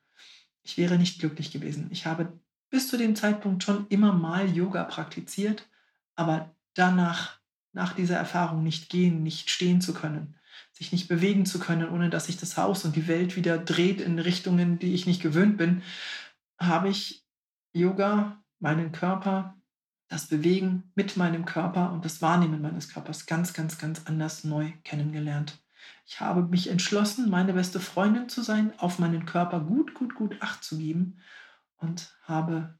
Ich 0.63 0.77
wäre 0.77 0.98
nicht 0.98 1.20
glücklich 1.20 1.51
gewesen. 1.51 1.88
Ich 1.92 2.06
habe 2.06 2.34
bis 2.70 2.89
zu 2.89 2.98
dem 2.98 3.16
Zeitpunkt 3.16 3.63
schon 3.63 3.88
immer 3.88 4.12
mal 4.12 4.50
Yoga 4.50 4.84
praktiziert, 4.84 5.70
aber 6.16 6.54
danach, 6.74 7.39
nach 7.72 7.94
dieser 7.94 8.18
Erfahrung 8.18 8.63
nicht 8.63 8.89
gehen, 8.89 9.24
nicht 9.24 9.50
stehen 9.50 9.80
zu 9.80 9.94
können, 9.94 10.36
sich 10.77 10.91
nicht 10.91 11.07
bewegen 11.07 11.46
zu 11.46 11.60
können, 11.60 11.89
ohne 11.89 12.10
dass 12.10 12.27
sich 12.27 12.38
das 12.38 12.55
Haus 12.55 12.86
und 12.86 12.96
die 12.96 13.07
Welt 13.07 13.36
wieder 13.36 13.57
dreht 13.57 14.00
in 14.00 14.19
Richtungen, 14.19 14.77
die 14.77 14.93
ich 14.93 15.07
nicht 15.07 15.22
gewöhnt 15.22 15.57
bin, 15.57 15.81
habe 16.60 16.89
ich 16.89 17.25
Yoga, 17.74 18.43
meinen 18.60 18.91
Körper, 18.91 19.55
das 20.07 20.27
Bewegen 20.27 20.91
mit 20.96 21.17
meinem 21.17 21.46
Körper 21.46 21.91
und 21.91 22.05
das 22.05 22.22
Wahrnehmen 22.22 22.62
meines 22.62 22.89
Körpers 22.89 23.25
ganz, 23.25 23.53
ganz, 23.53 23.77
ganz 23.77 24.03
anders 24.05 24.43
neu 24.43 24.72
kennengelernt. 24.84 25.60
Ich 26.05 26.22
habe 26.22 26.43
mich 26.43 26.69
entschlossen, 26.69 27.29
meine 27.29 27.53
beste 27.53 27.79
Freundin 27.79 28.29
zu 28.29 28.41
sein, 28.41 28.72
auf 28.77 29.00
meinen 29.00 29.25
Körper 29.25 29.60
gut, 29.60 29.93
gut, 29.96 30.15
gut 30.15 30.38
Acht 30.41 30.63
zu 30.63 30.77
geben 30.77 31.19
und 31.77 32.15
habe 32.22 32.77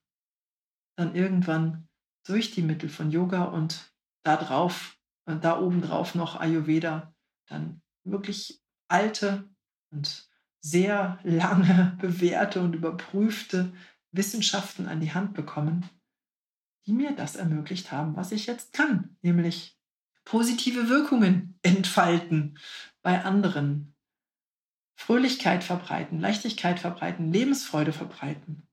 dann 0.96 1.16
irgendwann 1.16 1.88
durch 2.26 2.52
die 2.52 2.62
Mittel 2.62 2.90
von 2.90 3.10
Yoga 3.10 3.46
und 3.46 3.92
da 4.24 4.38
drauf, 4.38 4.98
und 5.26 5.44
da 5.44 5.60
oben 5.60 5.82
drauf 5.82 6.16
noch 6.16 6.40
Ayurveda, 6.40 7.14
dann 7.48 7.82
wirklich 8.12 8.62
alte 8.88 9.50
und 9.92 10.28
sehr 10.60 11.20
lange 11.24 11.98
bewährte 12.02 12.62
und 12.62 12.74
überprüfte 12.74 13.74
Wissenschaften 14.12 14.88
an 14.88 15.00
die 15.00 15.14
Hand 15.14 15.34
bekommen, 15.34 15.90
die 16.86 16.94
mir 16.94 17.16
das 17.16 17.36
ermöglicht 17.36 17.92
haben, 17.92 18.16
was 18.16 18.32
ich 18.32 18.48
jetzt 18.48 18.74
kann, 18.74 19.18
nämlich 19.22 19.78
positive 20.26 20.90
Wirkungen 20.90 21.60
entfalten 21.62 22.58
bei 23.02 23.24
anderen, 23.24 23.94
Fröhlichkeit 25.00 25.64
verbreiten, 25.64 26.20
Leichtigkeit 26.20 26.80
verbreiten, 26.80 27.32
Lebensfreude 27.32 27.94
verbreiten. 27.94 28.68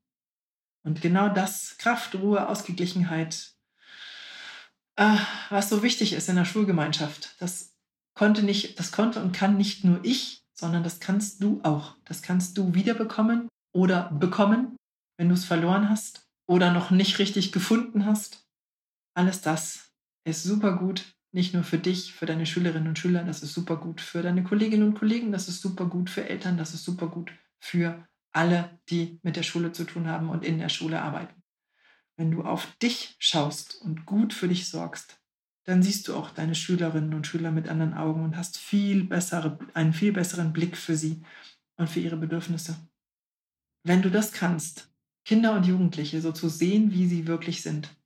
Und 0.82 1.02
genau 1.02 1.28
das, 1.28 1.76
Kraft, 1.76 2.14
Ruhe, 2.14 2.48
Ausgeglichenheit, 2.48 3.54
äh, 4.96 5.16
was 5.50 5.68
so 5.68 5.82
wichtig 5.82 6.14
ist 6.14 6.28
in 6.28 6.36
der 6.36 6.46
Schulgemeinschaft, 6.46 7.36
das 7.40 7.73
konnte 8.14 8.42
nicht, 8.42 8.78
das 8.78 8.92
konnte 8.92 9.20
und 9.20 9.32
kann 9.32 9.56
nicht 9.56 9.84
nur 9.84 10.04
ich, 10.04 10.42
sondern 10.54 10.82
das 10.82 11.00
kannst 11.00 11.42
du 11.42 11.60
auch. 11.62 11.96
Das 12.04 12.22
kannst 12.22 12.56
du 12.58 12.74
wiederbekommen 12.74 13.48
oder 13.72 14.10
bekommen, 14.12 14.76
wenn 15.18 15.28
du 15.28 15.34
es 15.34 15.44
verloren 15.44 15.90
hast 15.90 16.26
oder 16.46 16.72
noch 16.72 16.90
nicht 16.90 17.18
richtig 17.18 17.52
gefunden 17.52 18.06
hast. 18.06 18.46
Alles 19.14 19.40
das 19.40 19.92
ist 20.24 20.42
super 20.42 20.76
gut, 20.76 21.12
nicht 21.32 21.54
nur 21.54 21.64
für 21.64 21.78
dich, 21.78 22.12
für 22.12 22.26
deine 22.26 22.46
Schülerinnen 22.46 22.88
und 22.88 22.98
Schüler, 22.98 23.24
das 23.24 23.42
ist 23.42 23.54
super 23.54 23.76
gut 23.76 24.00
für 24.00 24.22
deine 24.22 24.44
Kolleginnen 24.44 24.88
und 24.88 24.98
Kollegen, 24.98 25.32
das 25.32 25.48
ist 25.48 25.60
super 25.60 25.86
gut 25.86 26.08
für 26.08 26.28
Eltern, 26.28 26.56
das 26.56 26.74
ist 26.74 26.84
super 26.84 27.08
gut 27.08 27.32
für 27.60 28.06
alle, 28.32 28.78
die 28.90 29.18
mit 29.22 29.36
der 29.36 29.42
Schule 29.42 29.72
zu 29.72 29.84
tun 29.84 30.08
haben 30.08 30.28
und 30.28 30.44
in 30.44 30.58
der 30.58 30.68
Schule 30.68 31.02
arbeiten. 31.02 31.42
Wenn 32.16 32.30
du 32.30 32.42
auf 32.42 32.76
dich 32.76 33.16
schaust 33.18 33.80
und 33.82 34.06
gut 34.06 34.32
für 34.32 34.48
dich 34.48 34.68
sorgst, 34.68 35.20
dann 35.64 35.82
siehst 35.82 36.08
du 36.08 36.14
auch 36.14 36.30
deine 36.30 36.54
Schülerinnen 36.54 37.14
und 37.14 37.26
Schüler 37.26 37.50
mit 37.50 37.68
anderen 37.68 37.94
Augen 37.94 38.22
und 38.22 38.36
hast 38.36 38.58
viel 38.58 39.04
bessere, 39.04 39.58
einen 39.72 39.94
viel 39.94 40.12
besseren 40.12 40.52
Blick 40.52 40.76
für 40.76 40.96
sie 40.96 41.22
und 41.76 41.88
für 41.88 42.00
ihre 42.00 42.16
Bedürfnisse. 42.16 42.76
Wenn 43.82 44.02
du 44.02 44.10
das 44.10 44.32
kannst, 44.32 44.90
Kinder 45.24 45.54
und 45.54 45.66
Jugendliche 45.66 46.20
so 46.20 46.32
zu 46.32 46.48
sehen, 46.48 46.92
wie 46.92 47.06
sie 47.06 47.26
wirklich 47.26 47.62
sind, 47.62 47.96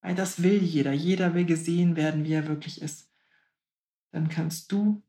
weil 0.00 0.14
das 0.14 0.42
will 0.42 0.62
jeder, 0.62 0.92
jeder 0.92 1.34
will 1.34 1.44
gesehen 1.44 1.96
werden, 1.96 2.24
wie 2.24 2.32
er 2.32 2.48
wirklich 2.48 2.82
ist, 2.82 3.08
dann 4.10 4.28
kannst 4.28 4.70
du 4.72 5.02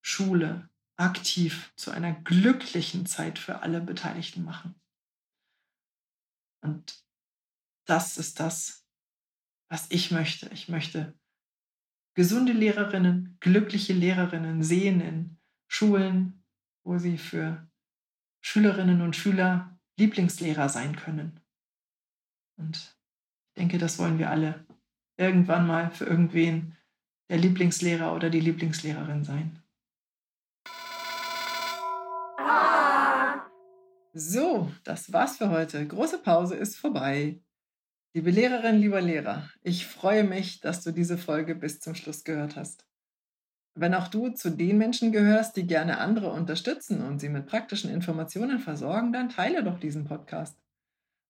Schule 0.00 0.68
aktiv 0.96 1.72
zu 1.76 1.90
einer 1.90 2.12
glücklichen 2.12 3.06
Zeit 3.06 3.38
für 3.38 3.60
alle 3.60 3.80
Beteiligten 3.80 4.44
machen. 4.44 4.74
Und 6.62 7.04
das 7.84 8.16
ist 8.16 8.40
das, 8.40 8.86
was 9.68 9.90
ich 9.90 10.10
möchte. 10.10 10.48
Ich 10.50 10.68
möchte 10.68 11.14
gesunde 12.14 12.52
Lehrerinnen, 12.52 13.36
glückliche 13.40 13.92
Lehrerinnen 13.92 14.62
sehen 14.62 15.00
in 15.00 15.36
Schulen, 15.68 16.44
wo 16.84 16.98
sie 16.98 17.18
für 17.18 17.68
Schülerinnen 18.40 19.00
und 19.00 19.16
Schüler 19.16 19.78
Lieblingslehrer 19.98 20.68
sein 20.68 20.96
können. 20.96 21.40
Und 22.56 22.76
ich 22.76 23.60
denke, 23.60 23.78
das 23.78 23.98
wollen 23.98 24.18
wir 24.18 24.30
alle 24.30 24.66
irgendwann 25.16 25.66
mal 25.66 25.90
für 25.90 26.04
irgendwen 26.04 26.76
der 27.28 27.38
Lieblingslehrer 27.38 28.14
oder 28.14 28.30
die 28.30 28.40
Lieblingslehrerin 28.40 29.24
sein. 29.24 29.62
So, 34.12 34.72
das 34.84 35.12
war's 35.12 35.38
für 35.38 35.50
heute. 35.50 35.86
Große 35.86 36.18
Pause 36.18 36.54
ist 36.54 36.76
vorbei. 36.76 37.40
Liebe 38.16 38.30
Lehrerin, 38.30 38.76
lieber 38.76 39.00
Lehrer, 39.00 39.50
ich 39.64 39.88
freue 39.88 40.22
mich, 40.22 40.60
dass 40.60 40.84
du 40.84 40.92
diese 40.92 41.18
Folge 41.18 41.56
bis 41.56 41.80
zum 41.80 41.96
Schluss 41.96 42.22
gehört 42.22 42.54
hast. 42.54 42.86
Wenn 43.74 43.92
auch 43.92 44.06
du 44.06 44.28
zu 44.28 44.50
den 44.50 44.78
Menschen 44.78 45.10
gehörst, 45.10 45.56
die 45.56 45.66
gerne 45.66 45.98
andere 45.98 46.30
unterstützen 46.30 47.04
und 47.04 47.18
sie 47.18 47.28
mit 47.28 47.46
praktischen 47.46 47.90
Informationen 47.90 48.60
versorgen, 48.60 49.12
dann 49.12 49.30
teile 49.30 49.64
doch 49.64 49.80
diesen 49.80 50.04
Podcast. 50.04 50.56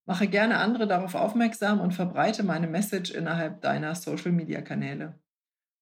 Mache 0.05 0.27
gerne 0.27 0.59
andere 0.59 0.85
darauf 0.85 1.15
aufmerksam 1.15 1.81
und 1.81 1.95
verbreite 1.95 2.43
meine 2.43 2.67
Message 2.67 3.09
innerhalb 3.09 3.61
deiner 3.61 3.95
Social-Media-Kanäle. 3.95 5.19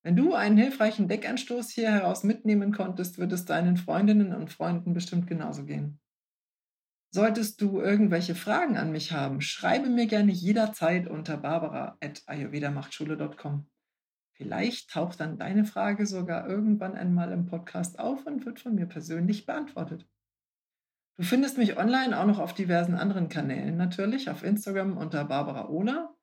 Wenn 0.04 0.16
du 0.16 0.34
einen 0.34 0.56
hilfreichen 0.56 1.10
Deckanstoß 1.10 1.70
hier 1.70 1.92
heraus 1.92 2.24
mitnehmen 2.24 2.72
konntest, 2.72 3.18
wird 3.18 3.34
es 3.34 3.44
deinen 3.44 3.76
Freundinnen 3.76 4.34
und 4.34 4.54
Freunden 4.54 4.94
bestimmt 4.94 5.28
genauso 5.28 5.66
gehen. 5.66 6.00
Solltest 7.16 7.62
du 7.62 7.80
irgendwelche 7.80 8.34
Fragen 8.34 8.76
an 8.76 8.92
mich 8.92 9.12
haben, 9.12 9.40
schreibe 9.40 9.88
mir 9.88 10.08
gerne 10.08 10.32
jederzeit 10.32 11.08
unter 11.08 11.38
barbara.ayurvedamachtschule.com. 11.38 13.68
Vielleicht 14.32 14.90
taucht 14.90 15.20
dann 15.20 15.38
deine 15.38 15.64
Frage 15.64 16.08
sogar 16.08 16.50
irgendwann 16.50 16.96
einmal 16.96 17.32
im 17.32 17.46
Podcast 17.46 18.00
auf 18.00 18.26
und 18.26 18.48
wird 18.48 18.60
von 18.60 18.74
mir 18.74 18.88
persönlich 18.88 19.46
beantwortet. 19.46 20.08
Du 21.16 21.22
findest 21.22 21.60
mich 21.60 21.78
online 21.78 22.20
auch 22.20 22.26
noch 22.26 22.40
auf 22.40 22.56
diversen 22.56 22.96
anderen 22.96 23.30
Kanälen, 23.30 23.78
natürlich 23.78 24.32
auf 24.32 24.42
Instagram 24.42 24.98
unter 24.98 25.26
Barbara 25.26 25.70
Ola. 25.70 26.16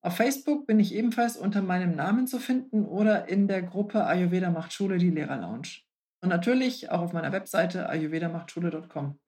Auf 0.00 0.16
Facebook 0.16 0.66
bin 0.66 0.80
ich 0.80 0.92
ebenfalls 0.92 1.36
unter 1.36 1.62
meinem 1.62 1.94
Namen 1.94 2.26
zu 2.26 2.40
finden 2.40 2.84
oder 2.84 3.28
in 3.28 3.46
der 3.46 3.62
Gruppe 3.62 4.06
Ayurveda 4.06 4.50
macht 4.50 4.72
Schule, 4.72 4.98
die 4.98 5.10
Lehrerlounge. 5.10 5.68
Und 6.20 6.30
natürlich 6.30 6.90
auch 6.90 7.02
auf 7.02 7.12
meiner 7.12 7.30
Webseite 7.30 7.88
ayurvedamachtschule.com. 7.88 9.20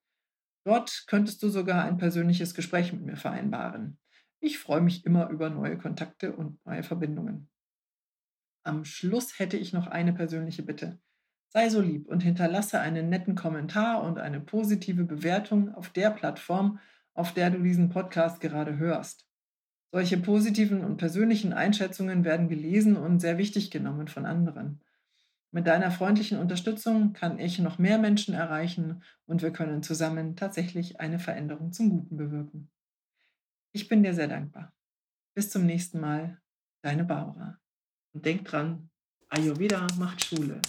Dort 0.64 1.04
könntest 1.06 1.42
du 1.42 1.48
sogar 1.48 1.84
ein 1.84 1.98
persönliches 1.98 2.54
Gespräch 2.54 2.92
mit 2.92 3.02
mir 3.02 3.16
vereinbaren. 3.16 3.98
Ich 4.40 4.58
freue 4.58 4.80
mich 4.80 5.04
immer 5.04 5.28
über 5.30 5.50
neue 5.50 5.78
Kontakte 5.78 6.34
und 6.34 6.58
neue 6.66 6.82
Verbindungen. 6.82 7.48
Am 8.62 8.84
Schluss 8.84 9.38
hätte 9.38 9.58
ich 9.58 9.72
noch 9.72 9.86
eine 9.86 10.12
persönliche 10.12 10.62
Bitte. 10.62 10.98
Sei 11.48 11.68
so 11.68 11.80
lieb 11.80 12.08
und 12.08 12.22
hinterlasse 12.22 12.80
einen 12.80 13.08
netten 13.10 13.34
Kommentar 13.34 14.02
und 14.02 14.18
eine 14.18 14.40
positive 14.40 15.04
Bewertung 15.04 15.74
auf 15.74 15.90
der 15.90 16.10
Plattform, 16.10 16.80
auf 17.12 17.32
der 17.32 17.50
du 17.50 17.62
diesen 17.62 17.90
Podcast 17.90 18.40
gerade 18.40 18.76
hörst. 18.78 19.28
Solche 19.92 20.16
positiven 20.16 20.84
und 20.84 20.96
persönlichen 20.96 21.52
Einschätzungen 21.52 22.24
werden 22.24 22.48
gelesen 22.48 22.96
und 22.96 23.20
sehr 23.20 23.38
wichtig 23.38 23.70
genommen 23.70 24.08
von 24.08 24.26
anderen. 24.26 24.80
Mit 25.54 25.68
deiner 25.68 25.92
freundlichen 25.92 26.38
Unterstützung 26.38 27.12
kann 27.12 27.38
ich 27.38 27.60
noch 27.60 27.78
mehr 27.78 27.96
Menschen 27.96 28.34
erreichen 28.34 29.04
und 29.24 29.40
wir 29.40 29.52
können 29.52 29.84
zusammen 29.84 30.34
tatsächlich 30.34 30.98
eine 30.98 31.20
Veränderung 31.20 31.72
zum 31.72 31.90
Guten 31.90 32.16
bewirken. 32.16 32.72
Ich 33.70 33.86
bin 33.86 34.02
dir 34.02 34.14
sehr 34.14 34.26
dankbar. 34.26 34.72
Bis 35.32 35.50
zum 35.50 35.64
nächsten 35.64 36.00
Mal, 36.00 36.42
deine 36.82 37.04
Barbara. 37.04 37.60
Und 38.12 38.26
denk 38.26 38.46
dran, 38.46 38.90
Ayurveda 39.28 39.86
macht 39.96 40.24
Schule. 40.24 40.60